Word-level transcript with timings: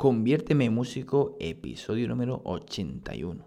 Conviérteme 0.00 0.64
en 0.64 0.72
músico, 0.72 1.36
episodio 1.40 2.08
número 2.08 2.40
81. 2.44 3.44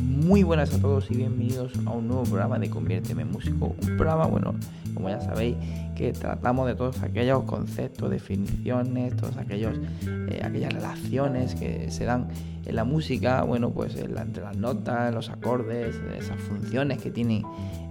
Muy 0.00 0.44
buenas 0.44 0.72
a 0.72 0.80
todos 0.80 1.10
y 1.10 1.16
bienvenidos 1.16 1.72
a 1.86 1.90
un 1.90 2.06
nuevo 2.06 2.22
programa 2.22 2.56
de 2.60 2.70
Conviérteme 2.70 3.22
en 3.22 3.32
músico. 3.32 3.74
Un 3.82 3.96
programa, 3.96 4.26
bueno, 4.26 4.54
como 4.94 5.08
ya 5.08 5.20
sabéis, 5.20 5.56
que 5.96 6.12
tratamos 6.12 6.68
de 6.68 6.76
todos 6.76 7.02
aquellos 7.02 7.42
conceptos, 7.42 8.10
definiciones, 8.10 9.16
todas 9.16 9.36
aquellos, 9.38 9.76
eh, 10.06 10.40
aquellas 10.44 10.72
relaciones 10.72 11.56
que 11.56 11.90
se 11.90 12.04
dan 12.04 12.28
en 12.64 12.76
la 12.76 12.84
música, 12.84 13.42
bueno, 13.42 13.70
pues 13.70 13.96
entre 13.96 14.44
las 14.44 14.56
notas, 14.56 15.12
los 15.12 15.30
acordes, 15.30 15.96
esas 16.16 16.40
funciones 16.42 17.02
que 17.02 17.10
tienen 17.10 17.42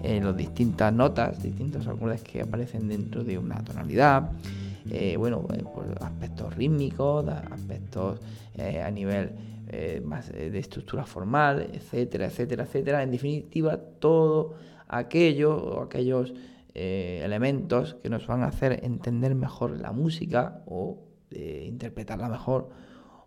eh, 0.02 0.22
las 0.24 0.38
distintas 0.38 0.94
notas, 0.94 1.44
distintos 1.44 1.88
acordes 1.88 2.24
que 2.24 2.42
aparecen 2.42 2.88
dentro 2.88 3.26
de 3.26 3.38
una 3.38 3.62
tonalidad. 3.66 4.32
Eh, 4.90 5.16
bueno, 5.18 5.46
eh, 5.54 5.64
aspectos 6.02 6.56
rítmicos, 6.56 7.28
aspectos 7.28 8.20
eh, 8.56 8.82
a 8.82 8.90
nivel 8.90 9.36
más 10.04 10.30
de 10.30 10.60
estructura 10.60 11.06
formal, 11.06 11.70
etcétera, 11.72 12.26
etcétera, 12.26 12.64
etcétera. 12.66 13.04
En 13.04 13.12
definitiva, 13.12 13.78
todo 13.78 14.56
aquello 14.90 15.56
o 15.56 15.82
aquellos 15.82 16.34
elementos 16.74 17.96
que 18.04 18.10
nos 18.10 18.28
van 18.28 18.44
a 18.44 18.48
hacer 18.48 18.84
entender 18.84 19.34
mejor 19.34 19.80
la 19.80 19.94
música 19.94 20.62
o 20.66 21.08
interpretarla 21.30 22.28
mejor 22.28 22.70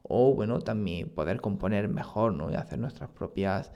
o 0.03 0.35
bueno, 0.35 0.61
también 0.61 1.09
poder 1.09 1.41
componer 1.41 1.89
mejor 1.89 2.35
¿no? 2.35 2.51
y 2.51 2.57
hacer 2.57 2.79
nuestras 2.79 3.09
propias 3.09 3.73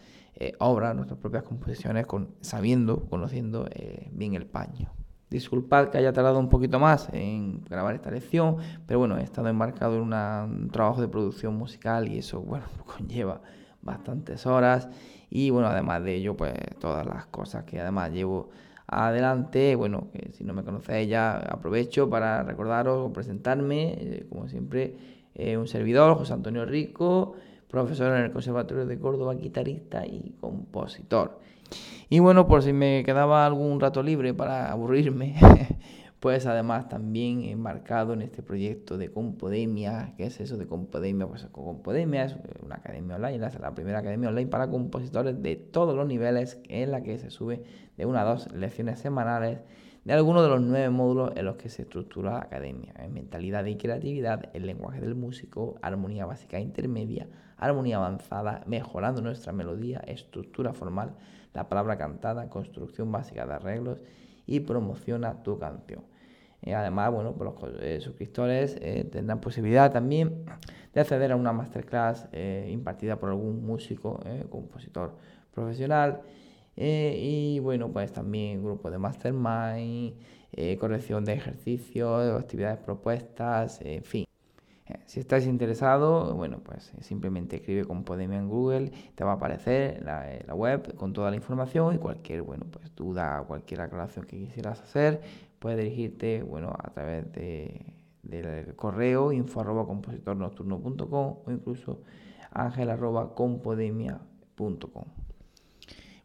obras, 0.59 0.95
nuestras 0.95 1.19
propias 1.19 1.45
composiciones 1.45 2.07
con, 2.07 2.35
sabiendo, 2.43 3.07
conociendo 3.09 3.67
bien 4.13 4.35
el 4.35 4.45
paño. 4.45 4.98
Disculpad 5.31 5.91
que 5.91 5.99
haya 5.99 6.13
tardado 6.13 6.39
un 6.39 6.49
poquito 6.49 6.79
más 6.79 7.09
en 7.13 7.63
grabar 7.65 7.95
esta 7.95 8.11
lección, 8.11 8.57
pero 8.87 8.99
bueno, 8.99 9.19
he 9.19 9.23
estado 9.23 9.49
embarcado 9.49 9.97
en 9.97 10.03
un 10.03 10.71
trabajo 10.71 11.01
de 11.01 11.09
producción 11.09 11.55
musical 11.55 12.09
y 12.09 12.19
eso, 12.19 12.41
bueno, 12.41 12.67
conlleva 12.87 13.43
bastantes 13.83 14.47
horas 14.47 14.89
y 15.31 15.51
bueno, 15.51 15.69
además 15.69 16.03
de 16.03 16.15
ello, 16.15 16.37
pues 16.37 16.55
todas 16.81 17.07
las 17.07 17.27
cosas 17.27 17.65
que 17.65 17.81
además 17.81 18.11
llevo 18.11 18.51
adelante, 18.87 19.77
bueno, 19.77 20.09
que 20.13 20.33
si 20.33 20.45
no 20.45 20.55
me 20.55 20.65
conocéis 20.65 21.09
ya 21.09 21.37
aprovecho 21.37 22.09
para 22.09 22.43
recordaros 22.43 23.07
o 23.07 23.13
presentarme, 23.13 23.93
eh, 23.99 24.27
como 24.31 24.49
siempre, 24.49 24.97
eh, 25.35 25.59
un 25.59 25.69
servidor, 25.69 26.17
José 26.17 26.33
Antonio 26.33 26.65
Rico, 26.65 27.35
profesor 27.69 28.17
en 28.17 28.25
el 28.25 28.33
Conservatorio 28.33 28.87
de 28.87 28.99
Córdoba, 28.99 29.35
guitarrista 29.35 30.07
y 30.07 30.35
compositor. 30.41 31.39
Y 32.09 32.21
bueno, 32.21 32.47
por 32.49 32.63
si 32.63 32.73
me 32.73 33.03
quedaba 33.05 33.45
algún 33.45 33.81
rato 33.81 34.03
libre 34.03 34.33
para 34.33 34.73
aburrirme, 34.73 35.35
pues 36.21 36.47
además 36.47 36.89
también 36.89 37.45
embarcado 37.45 38.15
en 38.15 38.23
este 38.23 38.43
proyecto 38.43 38.97
de 38.97 39.11
Compodemia. 39.11 40.15
¿Qué 40.17 40.25
es 40.25 40.41
eso 40.41 40.57
de 40.57 40.67
Compodemia? 40.67 41.27
Pues 41.27 41.45
Compodemia 41.53 42.25
es 42.25 42.37
una 42.65 42.77
academia 42.77 43.17
online, 43.17 43.39
la 43.39 43.75
primera 43.75 43.99
academia 43.99 44.31
online 44.31 44.49
para 44.49 44.71
compositores 44.71 45.43
de 45.43 45.57
todos 45.57 45.95
los 45.95 46.07
niveles 46.07 46.61
en 46.69 46.91
la 46.93 47.03
que 47.03 47.19
se 47.19 47.31
sube 47.31 47.63
de 47.97 48.07
una 48.07 48.23
a 48.23 48.25
dos 48.25 48.51
lecciones 48.53 48.99
semanales 49.01 49.59
de 50.09 50.15
algunos 50.15 50.43
de 50.43 50.49
los 50.49 50.63
nueve 50.63 50.89
módulos 50.89 51.33
en 51.37 51.45
los 51.45 51.57
que 51.57 51.69
se 51.69 51.83
estructura 51.83 52.31
la 52.31 52.39
academia. 52.39 52.95
En 52.99 53.13
mentalidad 53.13 53.67
y 53.67 53.77
creatividad, 53.77 54.49
el 54.55 54.65
lenguaje 54.65 55.03
del 55.03 55.15
músico, 55.15 55.79
armonía 55.83 56.25
básica 56.25 56.57
e 56.57 56.63
intermedia, 56.63 57.29
armonía 57.59 57.99
avanzada, 57.99 58.63
mejorando 58.67 59.21
nuestra 59.21 59.53
melodía, 59.53 59.99
estructura 60.07 60.73
formal, 60.73 61.15
la 61.53 61.69
palabra 61.69 61.99
cantada, 61.99 62.49
construcción 62.49 63.13
básica 63.13 63.45
de 63.45 63.53
arreglos 63.53 63.99
y 64.47 64.61
promociona 64.61 65.43
tu 65.43 65.59
canción. 65.59 66.05
Eh, 66.63 66.75
además, 66.75 67.13
bueno, 67.13 67.35
pues 67.35 67.51
los 67.53 67.83
eh, 67.83 68.01
suscriptores 68.01 68.79
eh, 68.81 69.07
tendrán 69.13 69.43
posibilidad 69.43 69.93
también 69.93 70.47
de 70.95 71.01
acceder 71.03 71.33
a 71.33 71.37
una 71.37 71.53
masterclass 71.53 72.31
impartida 72.67 73.17
por 73.17 73.29
algún 73.29 73.63
músico, 73.63 74.21
compositor 74.49 75.17
profesional. 75.53 76.23
Y 76.81 77.59
bueno, 77.61 77.91
pues 77.93 78.13
también 78.13 78.63
grupo 78.63 78.91
de 78.91 78.99
mastermind, 78.99 80.15
corrección 80.79 81.25
de 81.25 81.35
ejercicios, 81.35 82.41
actividades 82.41 82.79
propuestas, 82.79 83.81
en 83.83 84.03
fin. 84.05 84.25
Si 85.05 85.21
estás 85.21 85.45
interesado, 85.47 86.35
bueno, 86.35 86.61
pues 86.65 86.93
simplemente 87.01 87.57
escribe 87.57 87.85
con 87.85 88.05
Podemia 88.05 88.39
en 88.39 88.49
Google, 88.49 88.91
te 89.15 89.25
va 89.25 89.33
a 89.33 89.35
aparecer 89.35 90.03
la, 90.03 90.27
la, 90.47 90.55
web 90.55 90.95
con 90.97 91.13
toda 91.13 91.31
la 91.31 91.37
información 91.37 91.95
y 91.95 91.99
cualquier, 91.99 92.41
bueno, 92.43 92.65
pues 92.71 92.95
duda, 92.97 93.45
cualquier 93.47 93.83
aclaración 93.83 94.25
que 94.25 94.39
quisieras 94.39 94.81
hacer, 94.81 95.21
puedes 95.59 95.79
dirigirte, 95.79 96.43
bueno, 96.43 96.75
a 96.79 96.91
través 96.91 97.31
de, 97.33 97.95
del 98.23 98.75
correo 98.77 99.33
info 99.33 99.61
arroba 99.61 99.87
compositornocturno.com 99.87 101.37
o 101.45 101.51
incluso 101.51 102.03
ángel 102.51 102.91
arroba 102.91 103.35
compodemia.com. 103.35 105.28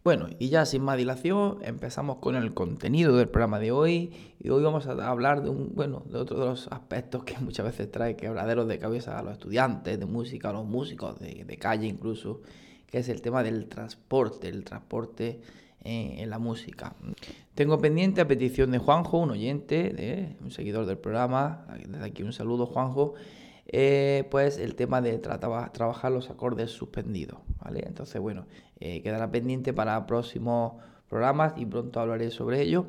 Bueno, 0.03 0.27
y 0.37 0.49
ya 0.49 0.65
sin 0.65 0.83
más 0.83 0.97
dilación, 0.97 1.59
empezamos 1.61 2.17
con 2.17 2.35
el 2.35 2.53
contenido 2.53 3.15
del 3.15 3.29
programa 3.29 3.57
de 3.57 3.71
hoy. 3.71 4.11
Y 4.37 4.49
hoy 4.49 4.61
vamos 4.61 4.85
a 4.85 4.91
hablar 5.07 5.43
de 5.43 5.49
un, 5.49 5.71
bueno, 5.73 6.03
de 6.09 6.17
otro 6.17 6.37
de 6.39 6.45
los 6.45 6.67
aspectos 6.67 7.23
que 7.23 7.37
muchas 7.39 7.65
veces 7.65 7.89
trae 7.89 8.17
quebraderos 8.17 8.67
de 8.67 8.79
cabeza 8.79 9.17
a 9.17 9.23
los 9.23 9.33
estudiantes 9.33 9.97
de 9.97 10.05
música, 10.05 10.49
a 10.49 10.53
los 10.53 10.65
músicos 10.65 11.17
de, 11.19 11.57
calle 11.57 11.87
incluso, 11.87 12.41
que 12.85 12.97
es 12.97 13.07
el 13.07 13.21
tema 13.21 13.43
del 13.43 13.69
transporte, 13.69 14.49
el 14.49 14.65
transporte 14.65 15.39
eh, 15.85 16.15
en 16.17 16.29
la 16.29 16.37
música. 16.37 16.95
Tengo 17.55 17.79
pendiente 17.79 18.19
a 18.19 18.27
petición 18.27 18.71
de 18.71 18.79
Juanjo, 18.79 19.19
un 19.19 19.31
oyente, 19.31 20.35
un 20.41 20.51
seguidor 20.51 20.85
del 20.85 20.97
programa, 20.97 21.65
desde 21.87 22.03
aquí 22.03 22.23
un 22.23 22.33
saludo 22.33 22.65
Juanjo, 22.65 23.13
eh, 23.67 24.27
pues 24.29 24.57
el 24.57 24.75
tema 24.75 25.01
de 25.01 25.17
trabajar 25.19 26.11
los 26.11 26.29
acordes 26.29 26.71
suspendidos, 26.71 27.39
¿vale? 27.63 27.83
Entonces, 27.85 28.21
bueno, 28.21 28.45
eh, 28.79 29.01
quedará 29.01 29.31
pendiente 29.31 29.73
para 29.73 30.05
próximos 30.05 30.73
programas 31.07 31.53
y 31.57 31.65
pronto 31.65 31.99
hablaré 31.99 32.29
sobre 32.31 32.61
ello. 32.61 32.87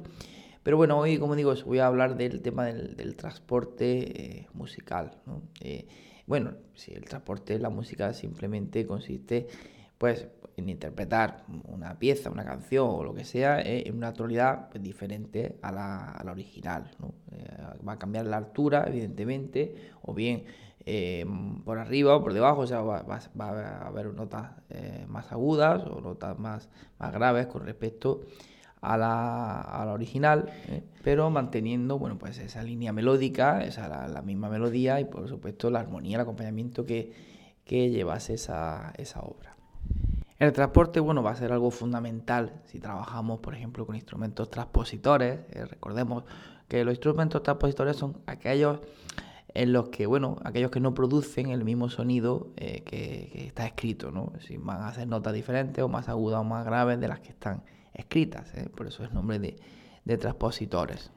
Pero 0.62 0.76
bueno, 0.76 0.98
hoy, 0.98 1.18
como 1.18 1.36
digo, 1.36 1.54
voy 1.66 1.78
a 1.78 1.86
hablar 1.86 2.16
del 2.16 2.40
tema 2.42 2.64
del, 2.66 3.16
transporte 3.16 4.38
eh, 4.40 4.46
musical. 4.54 5.18
bueno, 6.26 6.54
si 6.74 6.92
el 6.92 7.04
transporte, 7.04 7.58
la 7.58 7.70
música 7.70 8.12
simplemente 8.14 8.86
consiste 8.86 9.46
pues 9.98 10.26
en 10.56 10.68
interpretar 10.68 11.44
una 11.64 11.98
pieza, 11.98 12.30
una 12.30 12.44
canción 12.44 12.88
o 12.88 13.02
lo 13.02 13.14
que 13.14 13.24
sea 13.24 13.60
en 13.60 13.96
una 13.96 14.12
tonalidad 14.12 14.68
pues, 14.70 14.82
diferente 14.82 15.58
a 15.62 15.72
la, 15.72 16.30
original. 16.30 16.90
va 17.86 17.92
a 17.92 17.98
cambiar 17.98 18.26
la 18.26 18.36
altura, 18.36 18.84
evidentemente, 18.86 19.92
o 20.02 20.14
bien 20.14 20.44
eh, 20.86 21.24
por 21.64 21.78
arriba 21.78 22.14
o 22.14 22.22
por 22.22 22.34
debajo, 22.34 22.60
o 22.60 22.66
sea, 22.66 22.82
va, 22.82 23.02
a 23.38 23.86
haber 23.86 24.12
notas 24.12 24.50
eh, 24.68 25.06
más 25.08 25.32
agudas 25.32 25.82
o 25.86 26.00
notas 26.02 26.38
más, 26.38 26.68
más 26.98 27.12
graves 27.12 27.46
con 27.46 27.64
respecto 27.64 28.20
a 28.82 28.98
la, 28.98 29.62
a 29.62 29.86
la 29.86 29.92
original, 29.92 30.50
¿eh? 30.68 30.82
pero 31.02 31.30
manteniendo 31.30 31.98
bueno, 31.98 32.18
pues 32.18 32.38
esa 32.38 32.62
línea 32.62 32.92
melódica, 32.92 33.64
esa 33.64 34.08
la, 34.08 34.20
misma 34.20 34.50
melodía 34.50 35.00
y 35.00 35.06
por 35.06 35.26
supuesto 35.26 35.70
la 35.70 35.80
armonía, 35.80 36.16
el 36.16 36.20
acompañamiento 36.20 36.84
que, 36.84 37.12
que 37.64 37.88
llevase 37.88 38.34
esa, 38.34 38.92
esa 38.98 39.20
obra. 39.22 39.53
El 40.38 40.52
transporte, 40.52 41.00
bueno, 41.00 41.22
va 41.22 41.30
a 41.30 41.36
ser 41.36 41.52
algo 41.52 41.70
fundamental 41.70 42.60
si 42.64 42.80
trabajamos, 42.80 43.38
por 43.40 43.54
ejemplo, 43.54 43.86
con 43.86 43.94
instrumentos 43.94 44.50
transpositores. 44.50 45.40
recordemos 45.70 46.24
que 46.68 46.84
los 46.84 46.92
instrumentos 46.92 47.42
transpositores 47.42 47.96
son 47.96 48.18
aquellos 48.26 48.80
en 49.54 49.72
los 49.72 49.88
que, 49.88 50.06
bueno, 50.06 50.36
aquellos 50.44 50.70
que 50.70 50.80
no 50.80 50.94
producen 50.94 51.50
el 51.50 51.64
mismo 51.64 51.88
sonido 51.88 52.48
eh, 52.56 52.82
que, 52.84 53.46
está 53.46 53.66
escrito, 53.66 54.10
¿no? 54.10 54.32
Si 54.40 54.56
van 54.56 54.82
a 54.82 54.88
hacer 54.88 55.06
notas 55.06 55.32
diferentes 55.32 55.82
o 55.82 55.88
más 55.88 56.08
agudas 56.08 56.40
o 56.40 56.44
más 56.44 56.64
graves 56.66 56.98
de 57.00 57.06
las 57.06 57.20
que 57.20 57.28
están 57.28 57.62
escritas, 57.94 58.52
¿eh? 58.54 58.68
por 58.74 58.88
eso 58.88 59.04
es 59.04 59.12
nombre 59.12 59.38
de, 59.38 60.18
transpositores. 60.18 61.12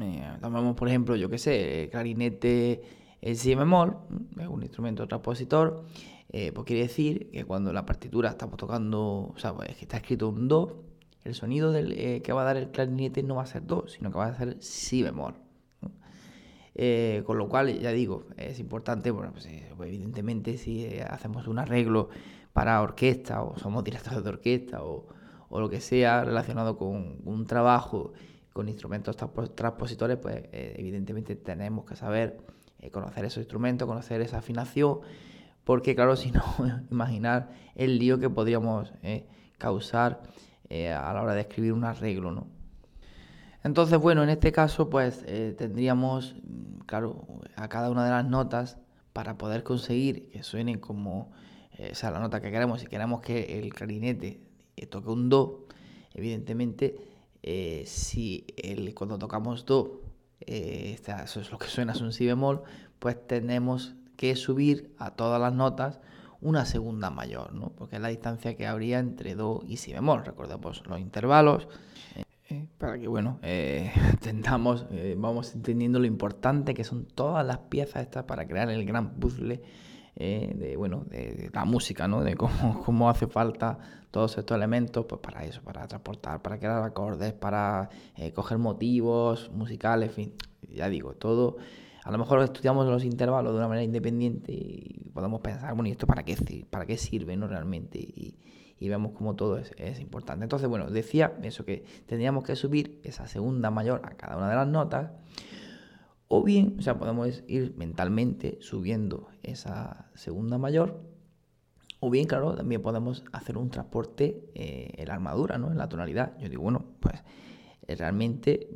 Eh, 0.00 0.38
tomamos, 0.40 0.76
por 0.76 0.88
ejemplo, 0.88 1.16
yo 1.16 1.28
qué 1.28 1.38
sé, 1.38 1.88
clarinete 1.90 2.82
el 3.20 3.36
si 3.36 3.54
bemol, 3.56 3.96
es 4.38 4.46
un 4.46 4.62
instrumento 4.62 5.08
transpositor, 5.08 5.84
pues 6.30 6.66
quiere 6.66 6.82
decir 6.82 7.30
que 7.30 7.44
cuando 7.44 7.72
la 7.72 7.86
partitura 7.86 8.30
estamos 8.30 8.56
tocando, 8.58 9.32
o 9.34 9.38
sea, 9.38 9.54
pues 9.54 9.74
que 9.76 9.84
está 9.84 9.98
escrito 9.98 10.28
un 10.28 10.48
do, 10.48 10.84
el 11.24 11.34
sonido 11.34 11.72
del, 11.72 12.22
que 12.22 12.32
va 12.32 12.42
a 12.42 12.44
dar 12.44 12.56
el 12.56 12.70
clarinete 12.70 13.22
no 13.22 13.36
va 13.36 13.42
a 13.42 13.46
ser 13.46 13.66
do, 13.66 13.88
sino 13.88 14.10
que 14.10 14.18
va 14.18 14.26
a 14.26 14.34
ser 14.34 14.56
si 14.60 15.02
bemol. 15.02 15.46
Eh, 16.78 17.22
con 17.24 17.38
lo 17.38 17.48
cual, 17.48 17.80
ya 17.80 17.90
digo, 17.90 18.26
es 18.36 18.60
importante, 18.60 19.10
bueno, 19.10 19.32
pues, 19.32 19.46
eh, 19.46 19.72
evidentemente 19.80 20.58
si 20.58 20.84
eh, 20.84 21.02
hacemos 21.08 21.46
un 21.48 21.58
arreglo 21.58 22.10
para 22.52 22.82
orquesta 22.82 23.42
o 23.42 23.56
somos 23.58 23.82
directores 23.82 24.22
de 24.22 24.28
orquesta 24.28 24.82
o, 24.82 25.06
lo 25.50 25.70
que 25.70 25.80
sea 25.80 26.22
relacionado 26.22 26.76
con 26.76 27.16
un 27.24 27.46
trabajo 27.46 28.12
con 28.52 28.68
instrumentos 28.68 29.16
transpositores, 29.16 30.18
pues 30.18 30.48
evidentemente 30.52 31.34
tenemos 31.34 31.86
que 31.86 31.96
saber 31.96 32.36
conocer 32.92 33.24
esos 33.24 33.38
instrumentos, 33.38 33.88
conocer 33.88 34.20
esa 34.20 34.38
afinación, 34.38 35.00
porque 35.66 35.94
claro, 35.94 36.16
si 36.16 36.30
no, 36.30 36.42
imaginar 36.90 37.50
el 37.74 37.98
lío 37.98 38.18
que 38.18 38.30
podríamos 38.30 38.94
causar 39.58 40.22
a 40.70 41.12
la 41.12 41.22
hora 41.22 41.34
de 41.34 41.42
escribir 41.42 41.74
un 41.74 41.84
arreglo, 41.84 42.32
¿no? 42.32 42.56
Entonces, 43.66 43.98
bueno, 43.98 44.22
en 44.22 44.28
este 44.28 44.52
caso, 44.52 44.88
pues 44.88 45.24
eh, 45.26 45.52
tendríamos, 45.58 46.36
claro, 46.86 47.26
a 47.56 47.66
cada 47.68 47.90
una 47.90 48.04
de 48.04 48.12
las 48.12 48.24
notas 48.24 48.78
para 49.12 49.38
poder 49.38 49.64
conseguir 49.64 50.28
que 50.28 50.44
suenen 50.44 50.78
como, 50.78 51.32
eh, 51.72 51.92
sea, 51.96 52.12
la 52.12 52.20
nota 52.20 52.40
que 52.40 52.52
queremos, 52.52 52.80
si 52.80 52.86
queremos 52.86 53.22
que 53.22 53.58
el 53.58 53.74
clarinete 53.74 54.40
eh, 54.76 54.86
toque 54.86 55.10
un 55.10 55.28
do, 55.28 55.66
evidentemente, 56.14 56.96
si 57.86 58.46
el, 58.56 58.94
cuando 58.94 59.18
tocamos 59.18 59.66
do, 59.66 60.00
eso 60.38 61.40
es 61.40 61.50
lo 61.50 61.58
que 61.58 61.66
suena, 61.66 61.92
es 61.92 62.00
un 62.00 62.12
si 62.12 62.24
bemol, 62.24 62.62
pues 63.00 63.26
tenemos 63.26 63.96
que 64.16 64.36
subir 64.36 64.94
a 64.98 65.10
todas 65.10 65.40
las 65.40 65.52
notas 65.52 66.00
una 66.40 66.64
segunda 66.64 67.10
mayor, 67.10 67.52
¿no? 67.52 67.70
Porque 67.70 67.96
es 67.96 68.02
la 68.02 68.08
distancia 68.08 68.56
que 68.56 68.66
habría 68.66 68.98
entre 68.98 69.34
do 69.34 69.62
y 69.66 69.78
si 69.78 69.92
bemol. 69.92 70.24
Recordemos 70.24 70.82
los 70.86 71.00
intervalos. 71.00 71.68
Eh, 72.14 72.66
para 72.78 72.98
que, 72.98 73.08
bueno, 73.08 73.38
eh, 73.42 73.92
eh, 74.24 75.14
vamos 75.18 75.54
entendiendo 75.54 75.98
lo 75.98 76.06
importante 76.06 76.74
que 76.74 76.84
son 76.84 77.06
todas 77.06 77.44
las 77.44 77.58
piezas 77.58 78.02
estas 78.02 78.24
para 78.24 78.46
crear 78.46 78.70
el 78.70 78.84
gran 78.84 79.14
puzzle 79.14 79.62
eh, 80.14 80.54
de, 80.56 80.76
bueno, 80.76 81.04
de, 81.10 81.50
la 81.52 81.64
música, 81.64 82.06
¿no? 82.06 82.22
De 82.22 82.36
cómo, 82.36 82.82
cómo 82.84 83.10
hace 83.10 83.26
falta 83.26 83.78
todos 84.10 84.38
estos 84.38 84.56
elementos, 84.56 85.04
pues 85.06 85.20
para 85.20 85.44
eso, 85.44 85.60
para 85.62 85.86
transportar, 85.86 86.40
para 86.40 86.58
crear 86.58 86.82
acordes, 86.82 87.32
para 87.34 87.90
coger 88.34 88.56
motivos 88.56 89.50
musicales, 89.52 90.10
en 90.10 90.14
fin, 90.14 90.34
ya 90.70 90.88
digo, 90.88 91.14
todo... 91.14 91.56
A 92.06 92.12
lo 92.12 92.18
mejor 92.18 92.40
estudiamos 92.40 92.86
los 92.86 93.02
intervalos 93.02 93.52
de 93.52 93.58
una 93.58 93.66
manera 93.66 93.82
independiente 93.82 94.52
y 94.52 95.10
podemos 95.12 95.40
pensar, 95.40 95.74
bueno, 95.74 95.88
¿y 95.88 95.90
esto 95.90 96.06
para 96.06 96.22
qué, 96.22 96.96
sirve, 96.96 97.36
no? 97.36 97.48
Realmente. 97.48 97.98
Y, 97.98 98.38
vemos 98.78 99.10
como 99.10 99.34
todo 99.34 99.58
es, 99.58 99.98
importante. 99.98 100.44
Entonces, 100.44 100.68
bueno, 100.68 100.88
decía 100.88 101.36
eso 101.42 101.64
que 101.64 101.84
tendríamos 102.06 102.44
que 102.44 102.54
subir 102.54 103.00
esa 103.02 103.26
segunda 103.26 103.72
mayor 103.72 104.02
a 104.04 104.10
cada 104.10 104.36
una 104.36 104.48
de 104.48 104.54
las 104.54 104.68
notas, 104.68 105.10
o 106.28 106.44
bien, 106.44 106.76
o 106.78 106.82
sea, 106.82 106.96
podemos 106.96 107.42
ir 107.48 107.74
mentalmente 107.76 108.58
subiendo 108.60 109.26
esa 109.42 110.08
segunda 110.14 110.58
mayor, 110.58 111.00
o 111.98 112.08
bien, 112.08 112.26
claro, 112.28 112.54
también 112.54 112.82
podemos 112.82 113.24
hacer 113.32 113.58
un 113.58 113.68
transporte 113.68 114.48
eh, 114.54 114.92
en 114.96 115.08
la 115.08 115.14
armadura, 115.14 115.58
¿no? 115.58 115.72
En 115.72 115.78
la 115.78 115.88
tonalidad. 115.88 116.38
Yo 116.38 116.48
digo, 116.48 116.62
bueno, 116.62 116.84
pues 117.00 117.16
realmente 117.88 118.68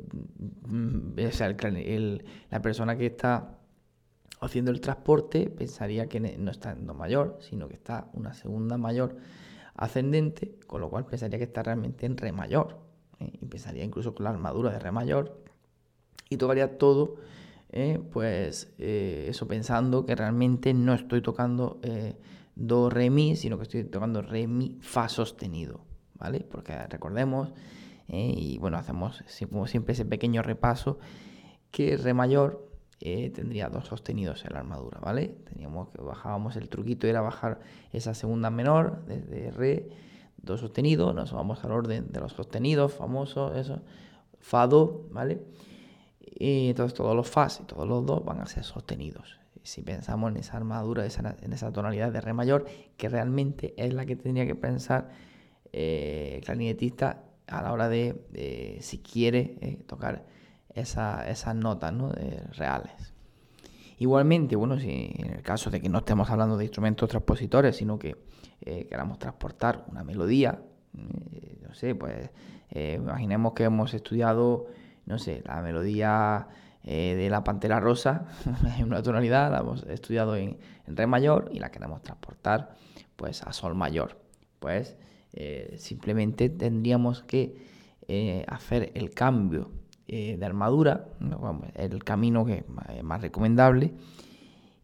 mm, 0.67 1.19
o 1.27 1.31
sea, 1.31 1.55
la 2.49 2.61
persona 2.61 2.97
que 2.97 3.07
está 3.07 3.57
haciendo 4.41 4.71
el 4.71 4.81
transporte 4.81 5.49
pensaría 5.49 6.07
que 6.07 6.19
no 6.19 6.51
está 6.51 6.71
en 6.71 6.87
do 6.87 6.93
mayor, 6.93 7.37
sino 7.41 7.67
que 7.67 7.75
está 7.75 8.09
una 8.13 8.33
segunda 8.33 8.77
mayor 8.77 9.15
ascendente, 9.75 10.55
con 10.67 10.81
lo 10.81 10.89
cual 10.89 11.05
pensaría 11.05 11.37
que 11.37 11.45
está 11.45 11.63
realmente 11.63 12.05
en 12.05 12.17
re 12.17 12.31
mayor. 12.31 12.79
¿eh? 13.19 13.31
Y 13.39 13.45
pensaría 13.45 13.83
incluso 13.83 14.13
con 14.13 14.25
la 14.25 14.31
armadura 14.31 14.71
de 14.71 14.79
re 14.79 14.91
mayor. 14.91 15.41
Y 16.29 16.37
tocaría 16.37 16.77
todo, 16.77 17.15
¿eh? 17.69 17.99
pues 18.11 18.73
eh, 18.79 19.27
eso 19.29 19.47
pensando 19.47 20.05
que 20.05 20.15
realmente 20.15 20.73
no 20.73 20.93
estoy 20.93 21.21
tocando 21.21 21.79
do, 22.55 22.89
re, 22.89 23.09
mi, 23.09 23.35
sino 23.35 23.57
que 23.57 23.63
estoy 23.63 23.83
tocando 23.83 24.21
re, 24.21 24.47
mi, 24.47 24.77
fa 24.81 25.07
sostenido. 25.07 25.81
¿Vale? 26.15 26.41
Porque 26.41 26.77
recordemos, 26.87 27.51
y 28.11 28.57
bueno, 28.59 28.77
hacemos 28.77 29.23
como 29.49 29.67
siempre 29.67 29.93
ese 29.93 30.05
pequeño 30.05 30.41
repaso, 30.41 30.99
que 31.71 31.95
re 31.95 32.13
mayor 32.13 32.69
eh, 32.99 33.31
tendría 33.31 33.69
dos 33.69 33.87
sostenidos 33.87 34.45
en 34.45 34.53
la 34.53 34.59
armadura, 34.59 34.99
¿vale? 34.99 35.29
Teníamos 35.49 35.89
que 35.89 36.01
bajábamos 36.01 36.55
el 36.57 36.69
truquito 36.69 37.07
era 37.07 37.21
bajar 37.21 37.61
esa 37.93 38.13
segunda 38.13 38.51
menor 38.51 39.03
desde 39.07 39.51
re, 39.51 39.89
do 40.37 40.57
sostenido, 40.57 41.13
nos 41.13 41.31
vamos 41.31 41.63
al 41.63 41.71
orden 41.71 42.11
de 42.11 42.19
los 42.19 42.33
sostenidos 42.33 42.93
famosos, 42.93 43.55
eso, 43.55 43.81
fa 44.39 44.67
do, 44.67 45.07
¿vale? 45.11 45.41
Y 46.19 46.69
entonces 46.69 46.93
todos 46.93 47.15
los 47.15 47.29
fas 47.29 47.59
y 47.61 47.63
todos 47.63 47.87
los 47.87 48.05
do 48.05 48.21
van 48.21 48.41
a 48.41 48.45
ser 48.45 48.63
sostenidos. 48.63 49.39
Si 49.63 49.81
pensamos 49.83 50.31
en 50.31 50.37
esa 50.37 50.57
armadura, 50.57 51.05
en 51.05 51.53
esa 51.53 51.71
tonalidad 51.71 52.11
de 52.11 52.19
re 52.19 52.33
mayor, 52.33 52.65
que 52.97 53.09
realmente 53.09 53.73
es 53.77 53.93
la 53.93 54.05
que 54.05 54.15
tendría 54.15 54.45
que 54.45 54.55
pensar 54.55 55.09
eh, 55.71 56.35
el 56.37 56.43
clarinetista 56.43 57.23
a 57.51 57.61
la 57.61 57.73
hora 57.73 57.89
de, 57.89 58.77
si 58.81 58.99
quiere 58.99 59.57
eh, 59.61 59.83
tocar 59.85 60.25
esas 60.73 61.55
notas 61.55 61.93
¿no? 61.93 62.11
reales. 62.53 63.13
Igualmente, 63.97 64.55
bueno, 64.55 64.79
si 64.79 65.13
en 65.17 65.31
el 65.31 65.41
caso 65.43 65.69
de 65.69 65.81
que 65.81 65.89
no 65.89 65.99
estemos 65.99 66.29
hablando 66.29 66.57
de 66.57 66.63
instrumentos 66.63 67.09
transpositores, 67.09 67.75
sino 67.75 67.99
que 67.99 68.15
eh, 68.61 68.87
queramos 68.89 69.19
transportar 69.19 69.85
una 69.89 70.03
melodía, 70.03 70.61
eh, 70.97 71.59
no 71.61 71.73
sé, 71.73 71.93
pues 71.93 72.29
imaginemos 72.73 73.51
que 73.51 73.65
hemos 73.65 73.93
estudiado, 73.93 74.67
no 75.05 75.19
sé, 75.19 75.43
la 75.45 75.61
melodía 75.61 76.47
de 76.83 77.27
la 77.29 77.43
Pantera 77.43 77.81
Rosa 77.81 78.27
en 78.79 78.85
una 78.85 79.03
tonalidad, 79.03 79.51
la 79.51 79.59
hemos 79.59 79.83
estudiado 79.83 80.37
en, 80.37 80.57
en, 80.87 80.95
Re 80.95 81.05
mayor 81.05 81.49
y 81.51 81.59
la 81.59 81.69
queremos 81.69 82.01
transportar 82.01 82.75
pues 83.17 83.43
a 83.43 83.51
Sol 83.51 83.75
mayor. 83.75 84.17
Pues 84.59 84.95
simplemente 85.77 86.49
tendríamos 86.49 87.23
que 87.23 87.55
hacer 88.47 88.91
el 88.95 89.11
cambio 89.11 89.71
eh, 90.13 90.35
de 90.37 90.45
armadura, 90.45 91.07
el 91.75 92.03
camino 92.03 92.43
que 92.45 92.65
es 92.97 93.03
más 93.03 93.21
recomendable. 93.21 93.93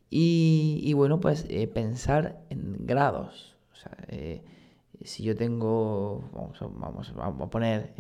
Y, 0.10 0.94
bueno, 0.94 1.20
pues 1.20 1.46
eh, 1.50 1.68
pensar 1.68 2.46
en 2.50 2.78
grados. 2.86 3.58
Eh, 4.08 4.42
si 5.04 5.24
yo 5.24 5.36
tengo, 5.36 6.30
vamos, 6.32 7.12
vamos, 7.12 7.44
a 7.44 7.50
poner 7.50 7.94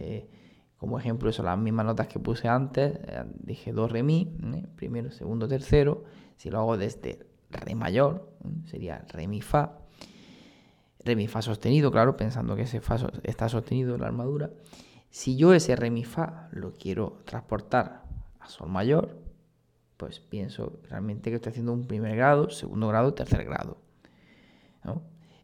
como 0.77 0.97
ejemplo 0.97 1.29
eso, 1.29 1.43
las 1.43 1.57
mismas 1.57 1.85
notas 1.85 2.07
que 2.07 2.17
puse 2.17 2.47
antes, 2.47 2.97
dije 3.41 3.73
do, 3.73 3.89
re, 3.89 4.03
mi, 4.03 4.33
primero, 4.77 5.11
segundo, 5.11 5.49
tercero. 5.49 6.05
Si 6.37 6.49
lo 6.49 6.59
hago 6.59 6.77
desde 6.77 7.27
re 7.49 7.75
mayor, 7.75 8.31
sería 8.67 9.03
re, 9.09 9.27
mi, 9.27 9.41
fa. 9.41 9.79
Re, 11.07 11.15
mi, 11.15 11.27
fa 11.27 11.41
sostenido, 11.41 11.89
claro, 11.89 12.17
pensando 12.17 12.55
que 12.55 12.63
ese 12.63 12.81
fa 12.81 12.97
está 13.23 13.47
sostenido 13.47 13.95
en 13.95 14.01
la 14.01 14.07
armadura. 14.07 14.51
Si 15.09 15.37
yo 15.37 15.53
ese 15.53 15.75
re 15.75 15.89
mi 15.89 16.03
fa 16.03 16.49
lo 16.51 16.73
quiero 16.73 17.21
transportar 17.25 18.03
a 18.39 18.49
sol 18.49 18.69
mayor, 18.69 19.17
pues 19.95 20.19
pienso 20.19 20.79
realmente 20.89 21.29
que 21.29 21.37
estoy 21.37 21.51
haciendo 21.51 21.73
un 21.73 21.87
primer 21.87 22.15
grado, 22.15 22.49
segundo 22.49 22.87
grado, 22.87 23.13
tercer 23.13 23.45
grado. 23.45 23.77